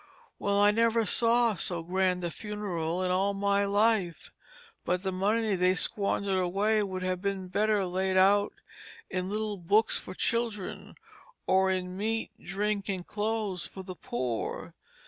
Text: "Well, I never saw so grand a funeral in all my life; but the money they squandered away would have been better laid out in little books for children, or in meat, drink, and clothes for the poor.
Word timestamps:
"Well, 0.39 0.59
I 0.59 0.71
never 0.71 1.05
saw 1.05 1.53
so 1.53 1.83
grand 1.83 2.23
a 2.23 2.31
funeral 2.31 3.03
in 3.03 3.11
all 3.11 3.35
my 3.35 3.65
life; 3.65 4.31
but 4.83 5.03
the 5.03 5.11
money 5.11 5.53
they 5.53 5.75
squandered 5.75 6.39
away 6.39 6.81
would 6.81 7.03
have 7.03 7.21
been 7.21 7.49
better 7.49 7.85
laid 7.85 8.17
out 8.17 8.51
in 9.11 9.29
little 9.29 9.57
books 9.57 9.99
for 9.99 10.15
children, 10.15 10.95
or 11.45 11.69
in 11.69 11.97
meat, 11.97 12.31
drink, 12.43 12.89
and 12.89 13.05
clothes 13.05 13.67
for 13.67 13.83
the 13.83 13.95
poor. 13.95 14.73